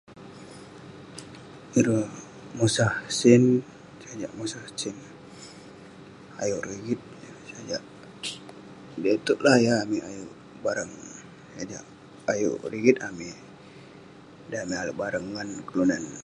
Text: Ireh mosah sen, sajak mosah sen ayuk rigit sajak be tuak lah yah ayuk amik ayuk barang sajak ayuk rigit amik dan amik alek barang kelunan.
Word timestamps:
Ireh 1.79 2.07
mosah 2.57 2.93
sen, 3.19 3.43
sajak 4.01 4.31
mosah 4.37 4.65
sen 4.81 4.95
ayuk 6.41 6.63
rigit 6.69 7.01
sajak 7.49 7.83
be 9.01 9.11
tuak 9.25 9.39
lah 9.45 9.57
yah 9.65 9.75
ayuk 9.77 9.85
amik 9.87 10.03
ayuk 10.09 10.33
barang 10.63 10.91
sajak 11.57 11.83
ayuk 12.33 12.55
rigit 12.73 12.97
amik 13.09 13.37
dan 14.51 14.61
amik 14.65 14.79
alek 14.81 14.99
barang 15.01 15.25
kelunan. 15.69 16.03